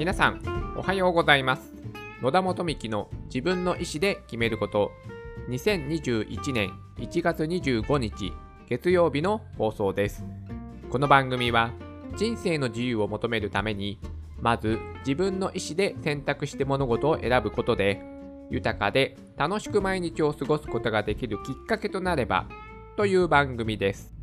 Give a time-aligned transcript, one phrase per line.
[0.00, 0.40] 皆さん
[0.78, 1.74] おはようございます。
[2.22, 4.92] 野田元幹の自分の意思で決めること。
[5.50, 8.32] 2021年1月25日
[8.66, 10.24] 月曜日の放送です。
[10.88, 11.72] この番組は
[12.16, 13.98] 人生の自由を求めるために
[14.40, 18.00] まず自分の意思で選択して物事を選ぶことで
[18.48, 22.46] 豊かで楽しく毎日を過ごすことができるきっかけとなれば
[22.96, 24.14] という番組です。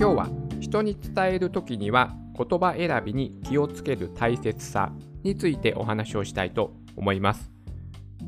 [0.00, 7.50] 今日は人に伝える時には言葉選びに気をつける大切さについてお話をしたいと思います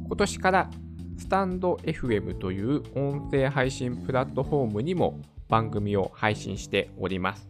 [0.06, 0.70] 今年から
[1.16, 7.48] スタンド FM という音声配信プラットフォームにも番組を配信しております。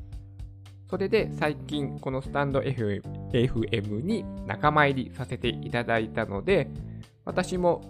[0.89, 6.69] それで最近このスタンド FM, に仲間入りさせていただいたので、
[7.25, 7.81] 私も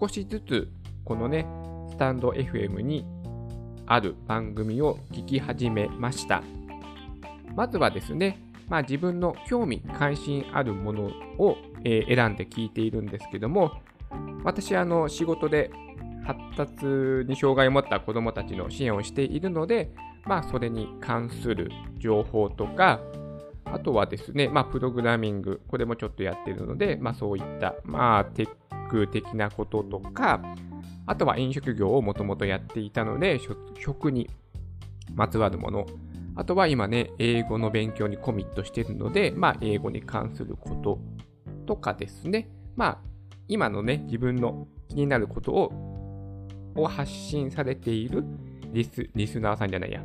[0.00, 0.72] 少しずつ
[1.04, 1.46] このね、
[1.90, 3.04] スタンド FM に
[3.92, 6.42] ある番組を聞き始めました。
[7.54, 8.38] まずはですね、
[8.70, 13.72] まあ、自分の興味関心あるものを、え、選んで聞いているんですけども、
[14.44, 15.70] 私、あの、仕事で
[16.24, 16.86] 発達
[17.28, 19.90] に障害を持った子どもたちの支援をしているので、
[20.24, 22.98] まあ、それに関する情報とか、
[23.66, 30.40] あとはですね、まあ、プログラミング、これもちょっとやってるので、まあ、そういった、まあ、テック的なこととか、
[31.12, 33.38] あとは飲食業をもともとやっていたので、
[33.78, 34.30] 食に
[35.14, 35.84] まつわるもの、
[36.36, 40.98] あとは今ね、英語の勉強にコミットしているので、まあ、英語に関すること
[41.66, 42.98] とかですね、まあ、
[43.46, 46.38] 今のね、自分の気になることを
[46.74, 48.24] を発信されている
[48.72, 50.02] リスリスナーさんじゃないや、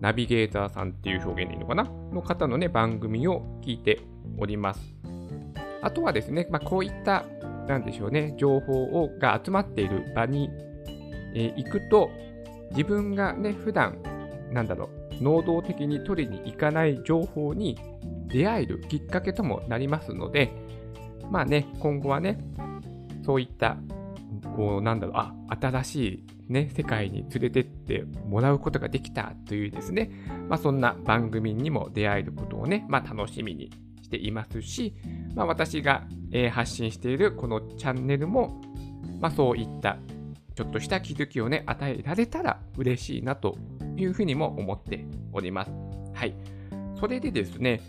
[0.00, 1.84] ナビゲーターさんっていう表現でいいのかな？
[1.84, 4.00] の方のね、番組を聞いて
[4.38, 4.80] おります。
[5.80, 7.24] あとはですね、まあ、こういった、
[7.70, 10.50] なんでしょうね、情報をが集まっている場に、
[11.34, 12.10] え、行くと、
[12.72, 14.02] 自分がね、普段、
[14.50, 14.90] なんだろ
[15.20, 17.78] う、能動的に取りに行かない情報に
[18.26, 20.52] 出会えるきっかけともなりますので、
[21.30, 22.38] まあね、今後はね、
[23.24, 23.76] そういった
[24.56, 25.96] こう、なんだろう、あ、新し
[26.48, 30.10] いね、世界に連れてってもらうことができたというですね、
[30.48, 33.70] まあそんな番組にも出会えることをね、まあ楽しみに
[34.02, 34.96] していますし、
[35.36, 38.60] まあ私が、えー、発信しているこのチャンネルも、
[39.20, 39.98] まあそういった
[40.54, 43.56] ちょっとした気づきをね、与えられたら嬉しいなと
[43.96, 45.70] いうふうにも思っております。
[46.12, 46.34] はい。
[46.98, 47.80] それでですね、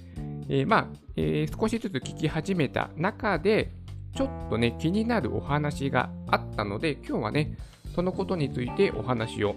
[0.48, 3.72] えー、まあ、えー、少しずつ聞き始めた中で、
[4.16, 7.58] ちょっとね、気になるお話があったので、今日はね、
[7.94, 9.56] そのことについてお話を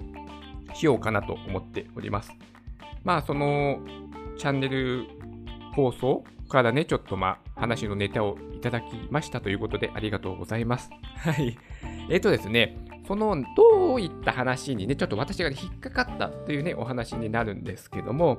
[0.74, 2.32] しようかなと思っております。
[3.04, 3.78] まあ、その
[4.38, 5.04] チャンネル
[5.74, 10.88] 放送からね、ちょっとまあ、話のネタをいただきましたということで、ありがとうございます。
[11.16, 11.58] はい。
[12.08, 18.38] えっ、ー、とですね、その、どういった話にね、ちょっと私が引っかかったというね、お話になるんですけども、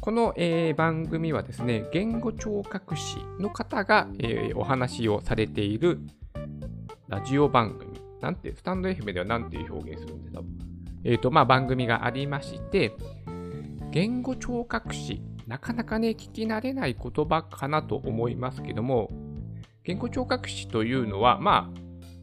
[0.00, 6.00] この、えー、番組はですね、言語聴覚士の方が、えー、お話をされている
[7.08, 8.00] ラジオ番組。
[8.20, 10.42] なんて、スタンド FM では何ていう表現するんですか？
[11.04, 12.92] えっ、ー、と、まあ、番組がありまして、
[13.90, 19.10] 言語聴覚士、なかなかね、聞き慣れない言葉かなと思いますけども、
[19.82, 21.72] 言語聴覚士というのは、ま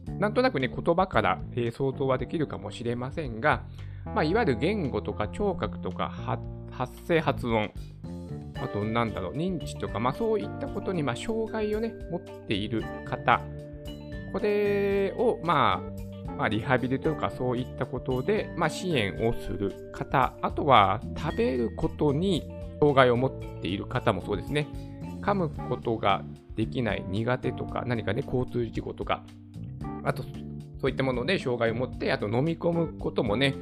[0.08, 3.64] あ、なんとなくね、言葉から、えー、想像はできるかもしれませんが、
[4.04, 6.08] まあ、いわゆる言語とか聴覚とか
[6.70, 7.72] 発声発音、
[8.62, 13.40] あとなんだろう、認知とか、まあそういったことに、まあ障害をね、持っている方、
[14.32, 15.82] これを、ま
[16.28, 22.48] あ、まあ、リハビリとかそういったことで、まあ、支援をする方、あとは食べることに
[22.80, 24.68] 障害を持っている方もそうですね。
[25.20, 26.22] 噛むことが
[26.54, 29.24] できない、苦手とか、何かね、交通事故とか、
[30.04, 30.22] あと、
[30.80, 33.54] そういったもので障害を持って、あと飲み込むこともね、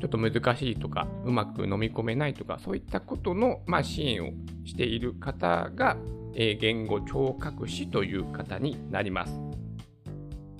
[0.00, 4.30] ちょっと難しいとか、うまく飲み込めないとか、そういったことの、まあ、支援を
[4.64, 5.96] している方が、
[6.34, 9.38] えー、言語聴覚士という方になります。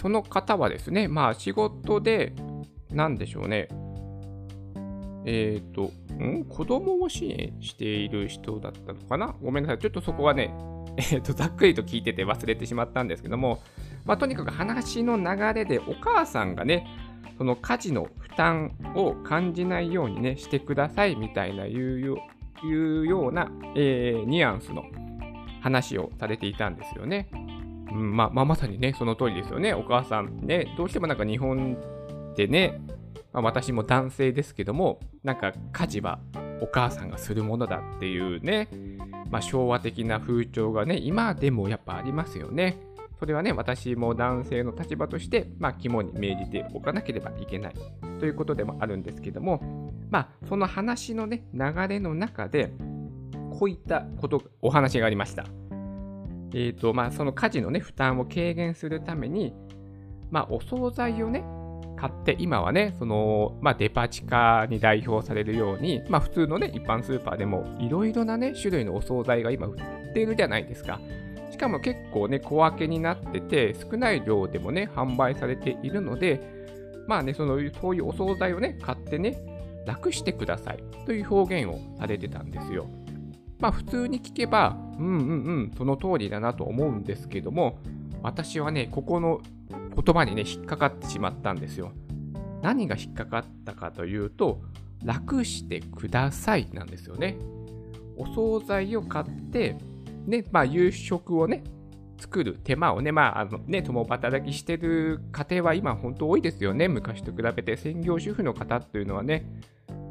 [0.00, 2.34] その方はですね、まあ仕事で、
[2.90, 3.68] なんでしょうね、
[5.24, 5.90] えっ、ー、と、
[6.24, 6.44] ん？
[6.44, 9.34] 子供を支援している人だったのかな？
[9.42, 9.78] ごめんなさい。
[9.78, 10.54] ちょっとそこはね、
[11.12, 13.62] えっ、と、ざっくりと聞いてて忘れてしまったんですけども、
[14.04, 16.86] まあ、とにかく話の流れでお母さんがね、
[17.38, 24.84] その家事の負担を感じないようにね、してくださいみたいないうような、えー、ニュアンスの
[25.62, 27.28] 話をされていたんですよね。
[27.92, 29.74] うんままあ、まさにね、その通りですよね。
[29.74, 31.76] お母さんね、どうしてもなんか日本
[32.36, 32.80] でね、
[33.32, 36.18] まあ、私も男性ですけども、なんか家事は
[36.60, 38.68] お母さんがするものだっていうね、
[39.30, 42.78] まあ、昭和的な風潮がね、今でもやっぱありますよね。
[43.18, 47.74] それはね、私も男性の立場として、まあ、肝に銘じておかなければいけない
[48.18, 52.72] ということでもあるんですけども、まあ、その話のね、流れの中で、
[53.58, 55.44] こういったこと、お話がありました。
[56.54, 59.54] えっ、ー、と、まあ、その家事のね、負担を軽減するために、
[60.30, 61.44] まあ、お惣菜をね、
[62.00, 70.98] 買って、今はね、その、まあ、デパ地下に代表されるように、まあ、普通のね、一般スーパーでも、いろいろなね、種類のお惣菜が今売ってるじゃないですか。
[71.50, 76.40] しかも結構ね、小分けになってて、少ない量でもね、販売されているので、
[77.06, 79.36] まあね、そのそういうお惣菜をね、買ってね、
[79.84, 82.86] 楽してくださいという表現をされてたんですよ。
[83.58, 87.78] まあ普通に聞けば、うんうんうん、その通りだなと思うんですけども、
[88.22, 89.40] 私はね、ここの
[89.70, 91.92] 言葉にね、引っかかってしまったんですよ。
[92.62, 94.60] 何が引っかかったかというと、
[95.04, 97.36] 楽してくださいなんですよね。
[98.16, 99.76] お惣菜を買って、
[100.26, 101.64] ね、まあ、夕食をね、
[102.20, 106.86] 作る手間をね、まあ、あのね、共働きしてる家庭は今本当多いですよね。
[106.86, 109.46] 昔と比べて専業主婦の方っていうのはね、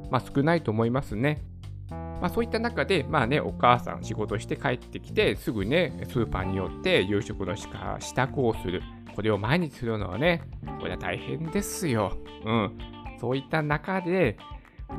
[0.09, 1.43] まあ少ないと思いますね。
[1.89, 7.67] まあそういった中で、まあね、お母さん仕事して帰ってきて、すぐね、スーパーに寄って夕食の支
[8.15, 8.81] 度をする。
[9.19, 10.43] これを毎日するのはね、
[10.79, 12.17] これは大変ですよ。
[12.45, 12.77] うん。
[13.19, 14.37] そういった中で、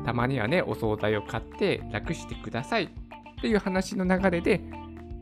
[0.05, 2.89] たまにはね、お惣菜を買って楽してくださいっ
[3.41, 4.59] ていう話の流れで、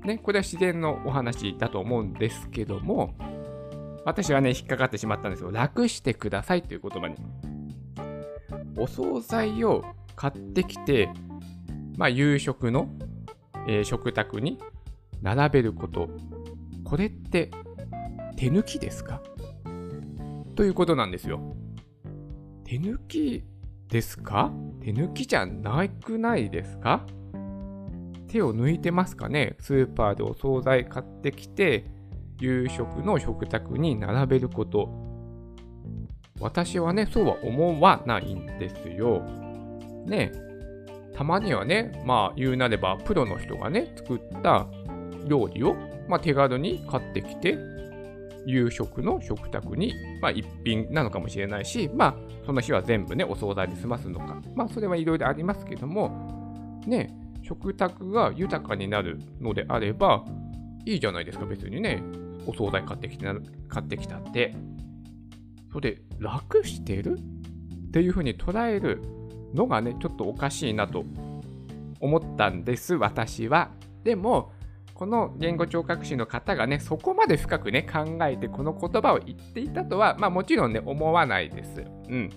[0.04, 3.16] ね、これは自然のお話だと思うんですけども、
[4.04, 5.52] 私はね、引っかかってしまったんですよ。
[5.52, 7.16] 楽してくださいという言葉に。
[8.75, 9.86] お惣菜を
[10.18, 11.07] 買ってきて、
[11.95, 12.90] まあ、夕食の、
[13.66, 14.57] えー、食卓に
[15.22, 16.10] 並べること。
[16.84, 17.50] これって
[18.40, 19.22] 手抜きですか？
[20.56, 21.42] ということなんですよ。
[22.64, 23.44] 手抜き
[23.90, 24.54] ですか？
[24.80, 27.06] 手抜きじゃなくないですか？
[28.30, 29.58] 手を抜いてますかね？
[29.60, 31.84] スーパーでお惣菜買ってきて、
[32.40, 34.88] 夕食の食卓に並べること。
[36.40, 39.20] 私はね、そうは思わないんですよ。
[40.06, 40.32] ね
[41.14, 44.66] たまにはね、まあ言うなればプロの人がね、作った
[45.28, 45.76] 料理を、
[46.08, 47.58] まあ、手軽に買ってきて、
[48.46, 52.16] 夕食の食卓に、まあ、一品なのかもしれないし、まあ、
[52.46, 54.42] その日は全部ね、お惣菜で済ますのか。
[54.56, 60.26] まあ、それはいろいろありますけども、ね、食卓が豊かになるのであれば、
[60.86, 62.02] いいじゃないですか、別にね。
[62.46, 63.26] お惣菜買ってきて
[63.68, 64.56] 買ってきたって。
[65.72, 67.20] それ、楽してる？
[67.20, 69.02] っていうふうに捉える
[69.54, 71.04] のがね、ちょっとおかしいなと
[72.00, 73.72] 思ったんです、私は。
[74.04, 74.52] でも、
[75.00, 81.86] この言語聴覚士の方がね、そこまで深くね、考えてこの言葉を言っていたとは、まあもちろんね、思わないです。
[82.10, 82.30] うん。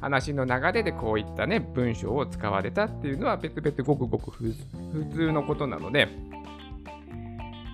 [0.00, 4.52] 話の流れでこういったね、文章を使われたっていうのは別々ごくごく普
[5.14, 6.08] 通のことなので、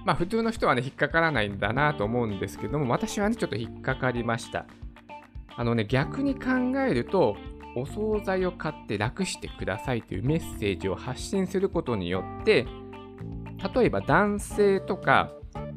[0.04, 4.66] まあ普通の人はね、引っかからないんだなと思うんですけども、私はね、ちょっと引っかかりました。
[5.56, 7.38] あのね、逆に考えると、
[7.74, 12.66] お惣菜を買って楽してくださいというメッセージを発信することによって、
[13.74, 15.32] 例えば男性とか、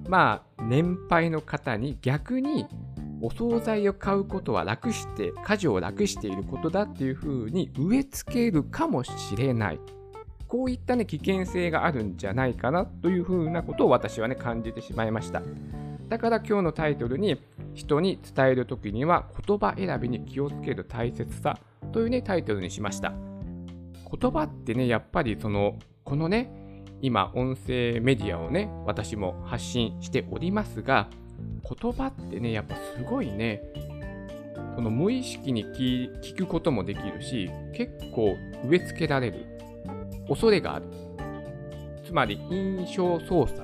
[0.07, 2.67] まあ年配の方に逆に
[3.21, 9.79] お惣菜を買うことは楽して、家事を楽していることだっていうふうに植え付けるかもしれない。
[10.47, 15.43] こういったね、危険性があるんじゃないかなというふうなことを私はね、感じてしまいました。
[16.07, 17.39] だから今日のタイトルに、
[17.75, 21.59] 人に伝えるときには言葉選びに気をつける大切さ
[21.91, 23.11] というね、タイトルにしました。
[23.11, 26.51] 言葉ってね、やっぱりその、このね、
[27.01, 31.09] 今、音声メディアをね、私も発信しておりますが、
[31.63, 33.61] 言葉ってね、やっぱすごいね、
[34.75, 39.45] その無意識に聞くこともできるし、結構植え付けられる
[40.27, 40.85] 恐れがある。
[42.05, 43.61] つまり、印象操作。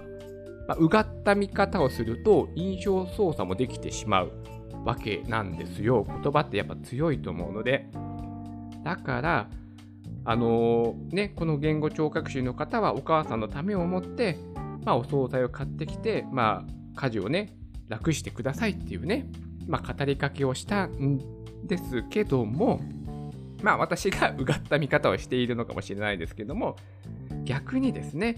[0.68, 4.32] まあ、うがった見方をすると、印象操作もできてしまう
[4.84, 6.06] わけなんですよ。
[6.24, 7.88] 言葉ってやっぱ強いと思うので。
[8.84, 9.50] だから、
[10.26, 14.38] あのー、ね、この言語聴覚士の方はお母さんのためを思って、
[14.84, 17.56] まあ、お惣菜を買ってきて、まあ、家事をね、
[17.88, 19.28] 楽してくださいっていうね、
[19.68, 21.20] まあ、語りかけをしたん
[21.64, 22.82] ですけども、
[23.62, 26.76] まあ私がうがった見方をしているのかもしれないですけども、
[27.46, 28.36] 逆にですね、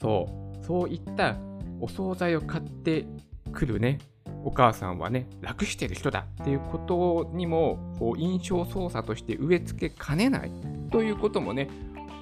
[0.00, 0.26] そ
[0.60, 1.36] う、そういった
[1.80, 3.06] お惣菜を買って
[3.52, 3.98] くるね、
[4.44, 10.52] お母さんはね、楽してる人だっていうことにも、こう印象操作として植え付けかねない。
[10.90, 11.68] ということもね、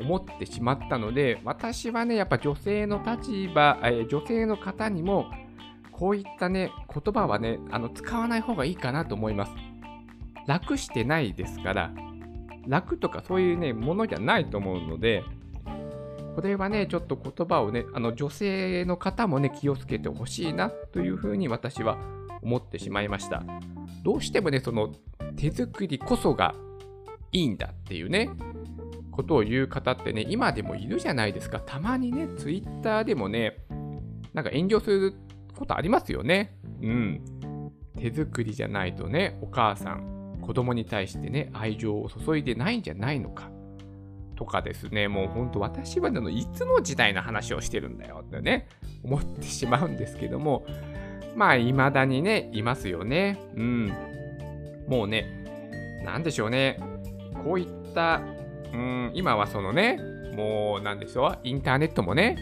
[0.01, 5.27] 思ってしまったので、私はね、やっぱ女性の立場、え女性の方にも、
[5.93, 9.53] こういったね、言葉はね、あの使わない方がいいかなと思います。
[10.47, 11.91] 楽してないですから、
[12.67, 15.25] 楽とかそういうね、ものじゃないと思うので、
[16.37, 21.99] これはね、ちょっと言葉をね、あの女性の方もね、気をつけてほしいなというふうに私は
[22.43, 23.43] 思ってしまいました。
[24.05, 24.95] どうしてもね、その
[25.37, 26.55] 手作りこそが
[27.33, 28.31] いいんだっていうね、
[29.19, 31.59] ことを言う方ってね、今でもいるじゃないですか。
[31.59, 33.57] たまにね、ツイッターでもね、
[34.33, 35.15] なんか遠慮する
[35.57, 36.57] ことありますよね。
[36.81, 37.21] うん。
[37.99, 43.51] 手作りじゃないとね、お母さん、子供に対してね、愛情を注いでないんじゃないのか。
[44.37, 48.69] とかですね、もう本当私はのいつの時代の話をしてるんだよってね、
[49.03, 50.65] 思ってしまうんですけども、
[51.35, 53.37] まあ、未だにね、いますよね。
[53.57, 53.93] うん。
[54.87, 56.79] もうね、なんでしょうね。
[57.43, 58.23] こういった、
[58.73, 59.99] うん、今はそのね、
[60.35, 62.37] もうなんでしょう、インターネットもね、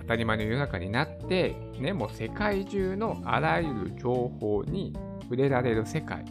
[0.00, 6.24] 当たり前の世の中になって、ね、もう世界中のあらゆる情報に触れられる世界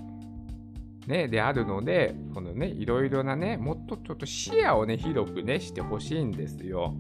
[1.08, 6.96] ね、であるので、このね、いろいろなね、もっとちょっと視野をね、広くね、してほしいんですよ。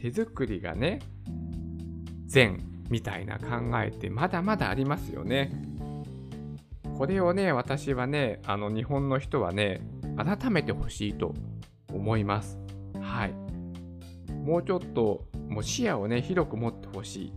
[0.00, 1.00] 手作りがね、
[2.26, 2.60] 善
[2.90, 3.46] みたいな考
[3.82, 5.50] えってまだまだありますよね。
[6.96, 9.80] これをね、私はね、あの日本の人はね、
[10.16, 11.34] 改めてほしいと
[11.92, 12.58] 思います。
[13.00, 13.34] はい。
[14.44, 17.32] もうちょっと、もう視野をね、広く持ってほしい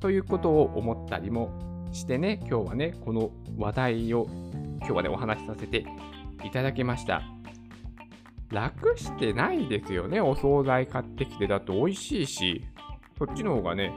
[0.00, 1.50] ということを思ったりも
[1.92, 4.26] してね、今日はね、この話題を
[4.78, 5.84] 今日はね、お話しさせて
[6.44, 7.22] いただきました。
[8.50, 12.64] 楽してないですよね、お惣菜買ってきてだと美味しいし、
[13.18, 13.92] そっちの方がね、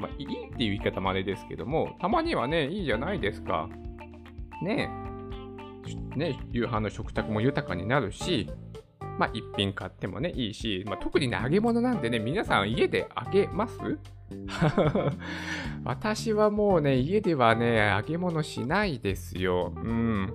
[0.00, 3.68] まあ、いいっていう言い方もあれですけども、たまにはね、いいじゃないですか。
[4.62, 5.03] ねえ、
[6.16, 8.50] ね、夕飯の食卓も豊かになるし、
[9.18, 13.78] まあ、一品買ってもね、いいし、まあ、特にね、揚げ物なんてね、皆さん家で揚げます？
[15.84, 19.72] 私はもうね、家ではね、揚げ物しないですよ。
[19.76, 20.32] うん。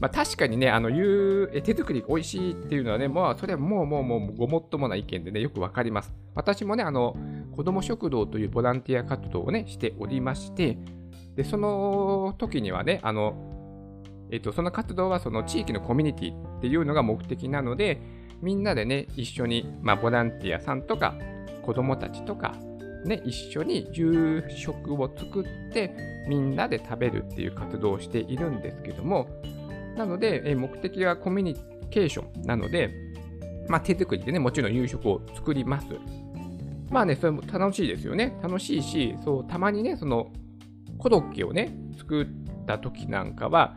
[0.00, 1.02] まあ、確かにね、あの、言
[1.42, 6.14] う、手作り美味しいっていうのはね、まあ、それはもうもうもうごもっともな意見でね、よくわかります。
[6.34, 7.16] 私もね、あの、
[7.54, 10.78] 子ども食堂というボランティア活動をね、しておりまして、
[11.36, 13.34] で、その時にはね、あの、
[14.32, 18.00] えっと、その活動はその地域のコミュニティっていうのが目的なので、
[18.42, 21.14] みんなでね、一緒に、まあ、ボランティアさんとか、
[21.62, 22.54] 子供たちとか、
[23.04, 25.94] ね、一緒に夕食を作って
[26.28, 29.28] みんなで食べるっていう活動をしているんですけども、
[29.96, 31.56] なので、目的はコミュニ
[31.90, 32.90] ケーションなので、
[33.68, 35.86] まあ、手作りでね、もちろん夕食を作ります。
[36.90, 38.36] まあね、それも楽しいですよね。
[38.42, 40.32] 楽しいし、そう、たまにね、その、
[40.98, 42.26] コロッケをね、作っ
[42.66, 43.76] た時なんかは、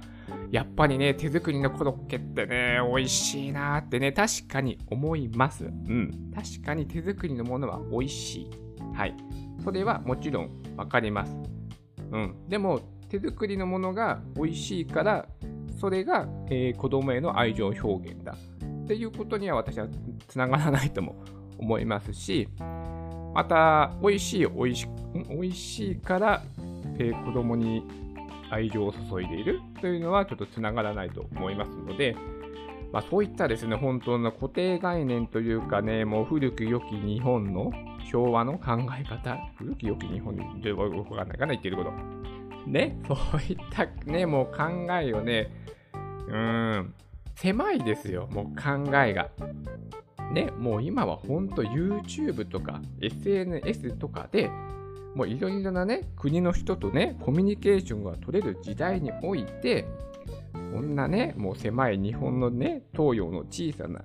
[0.52, 5.66] やっぱりね、手作りのコロッケってね、美味しいなってね、確かに思います。
[5.66, 6.32] うん。
[6.34, 8.50] 確かに手作りのものは美味しい。
[8.94, 9.16] はい。
[9.64, 11.36] それはもちろんわかります。
[12.12, 12.36] うん。
[12.48, 15.28] でも、手作りのものが美味しいから、
[15.80, 18.36] それが、えー、子供への愛情表現だ。
[18.84, 19.88] っていうことには私は
[20.28, 21.16] つながらないとも
[21.58, 22.48] 思いますし、
[23.34, 24.88] また、美味しい、美味し
[25.30, 26.44] 美味しいから、
[27.00, 27.84] えー、子供に
[28.54, 32.16] 愛情を注いでいるというのはちょっとつながらないと思いますので、
[32.92, 37.72] まあ、そういったですね、本当の固定概念というかね、もう古く良き日本の
[38.12, 41.92] 昭和の考え方、古き良き日本でわかんないかな、言ってること。
[42.68, 45.52] ね、そういったね、もう考えをね、
[46.28, 46.94] うーん、
[47.36, 49.32] 狭いですよ、もう考えが。
[50.32, 54.50] ね、もう今は本当 YouTube とか SNS とかで
[55.16, 59.86] もういろいろなね、国の人とね、コミュニケーションが取れる時代において、
[60.54, 64.02] こんなね、もう狭い日本のね、東洋の小さな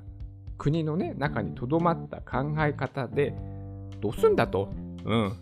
[0.58, 3.34] 国のね、中にとどまった考え方で、
[4.00, 4.70] どうすんだと。
[5.04, 5.32] うん。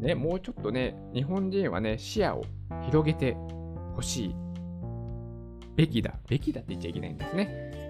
[0.00, 2.44] ね、もうちょっとね、日本人はね、視野を
[2.84, 3.34] 広げて
[3.94, 4.34] ほしい。
[5.74, 6.14] べきだ。
[6.28, 7.87] べきだって言っちゃいけないんですね。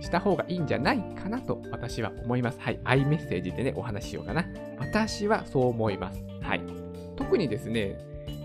[0.00, 2.58] した方がいいんじゃないかなと私は思います。
[2.60, 2.80] はい。
[2.84, 4.44] アイメッセージでね、お話ししようかな。
[4.78, 6.24] 私はそう思います。
[6.42, 6.62] はい。
[7.16, 7.98] 特にですね、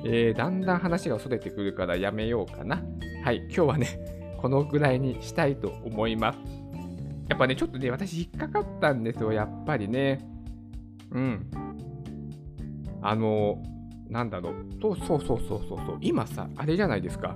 [0.03, 2.83] えー、だんだん話がそれてくるからやめようかな。
[3.23, 3.37] はい。
[3.47, 3.87] 今日はね、
[4.37, 6.39] このぐらいにしたいと思います。
[7.29, 10.19] やっぱね、ちょっとね、私引っかかったんですよ、やっぱりね。
[11.11, 11.49] うん。
[13.01, 13.63] あの、
[14.09, 14.53] なんだろう。
[14.81, 15.97] そうそうそうそうそう。
[16.01, 17.35] 今さ、あれじゃないですか。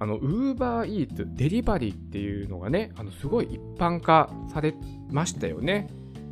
[0.00, 4.74] あの、ウーバーイーツ、デリバリーっていうのがね、あのすごい一般化され
[5.10, 5.88] ましたよね。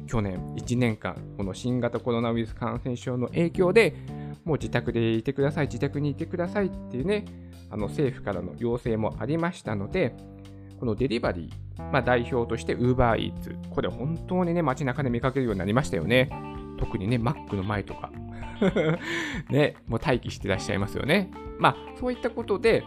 [0.06, 3.94] 去年1年間、この新型コロナウイルス感染症の影響で、
[4.44, 7.26] もう自宅でいてください、自宅にいてくださいっていうね、
[7.70, 10.16] あの政府からの要請もありましたので、
[10.80, 16.30] このデリバリー、まあ、代表として UberEats、これ本当にね、街中で見かけるようになりましたよね。
[16.78, 18.10] 特にね、マックの前とか。
[19.50, 21.30] ね、もう待機してらっしゃいますよね。
[21.58, 22.82] まあ、そういったことで、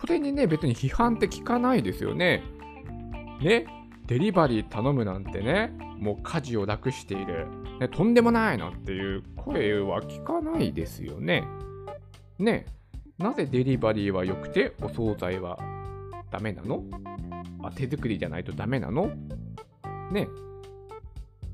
[0.00, 2.42] これにね、別に批判って聞かないですよね。
[3.42, 3.66] ね。
[4.06, 7.46] デリバリー頼むなんてね、もう家事を楽している、
[7.78, 11.44] ね、とんでもないなんていう声は聞かないですよね。
[12.38, 12.66] ね
[13.18, 15.58] なぜデリバリーは良くてお惣菜は
[16.30, 16.82] ダメなの？
[17.62, 19.12] あ手作りじゃないとダメなの？
[20.10, 20.26] ね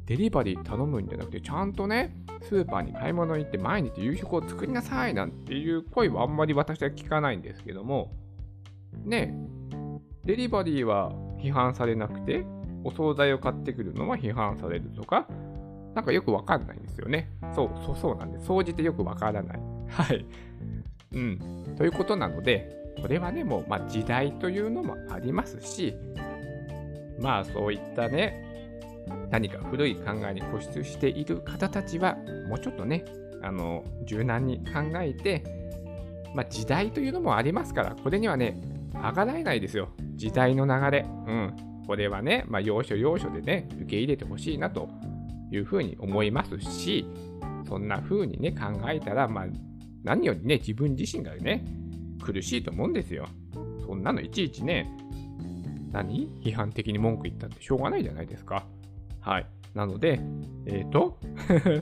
[0.06, 8.12] デリバリー頼むんじゃなくてちゃんとねスーパーに買い物行って毎日夕食を作りなさいなんていう声はあんまり私は聞かないんですけども
[9.04, 9.34] ね
[10.24, 12.44] デリバリーは批判されなくて
[12.84, 15.26] お惣菜を買ってくるのは批判されるとか
[15.96, 17.30] なんかよくわかんないんですよね。
[17.54, 18.44] そう、そう、そうなんです。
[18.44, 19.60] 総じてよくわからない。
[19.88, 20.26] はい。
[21.14, 21.74] うん。
[21.78, 25.94] ということなので、これはね、もう、まあ、時代というのもありますし、
[27.18, 28.44] まあ、そういったね、
[29.30, 33.02] 何か古い考えに固執している方たちは、もうちょっとね、
[33.42, 35.42] あの、柔軟に考えて、
[36.34, 38.54] まあ、時代というのもありますから、これにはね、
[39.02, 39.88] あがらえないですよ。
[40.14, 41.06] 時代の流れ。
[41.26, 41.56] うん。
[41.86, 44.88] これはね、まあ、要所要所でね、受け入れてほしいなと
[45.52, 47.06] いうふうに思いますし、
[47.68, 49.46] そんな風にね、考えたら、まあ、
[50.02, 51.64] 何よりね、自分自身がね、
[52.22, 53.28] 苦しいと思うんですよ。
[53.86, 54.90] そんなのいちいちね、
[55.92, 56.28] 何？
[56.42, 58.66] 批判的に文句言ったってしょうがないじゃないですか。
[59.20, 59.46] はい。
[59.74, 60.20] なので、
[60.66, 61.18] えっ、ー、と、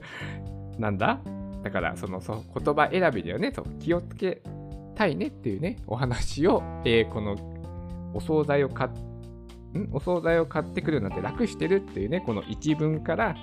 [0.78, 1.20] なんだ？
[1.62, 4.42] だから、その、そ、言葉選びではね、そう気をつけ
[4.94, 7.36] たいねっていうね、お話を、えー、この、
[8.14, 8.90] お惣菜を買っ
[9.92, 13.36] お惣菜を買ってくるなんて楽してるっていうね、この一文から、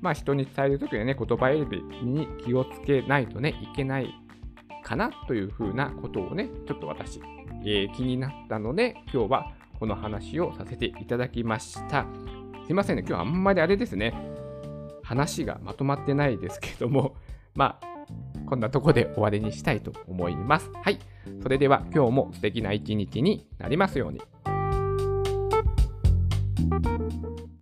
[0.00, 4.12] まあ人に伝えるときはね、言葉選びに気をつけないとね、いけない
[4.82, 7.20] かなというふうなことをね、ちょっと私、
[7.64, 12.06] えー、気になったので、今日はこの話をさせていただきました。
[12.66, 14.14] すいませんね、今日はあんまりあれですね、
[15.02, 17.14] 話がまとまってないですけども、
[17.54, 17.97] まあ、
[18.48, 20.70] こんなとこで終わりにしたいと思います。
[20.82, 20.98] はい。
[21.42, 24.22] それでは今日も素敵な一日になりますように。